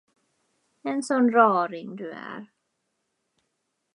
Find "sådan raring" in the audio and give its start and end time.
1.03-1.95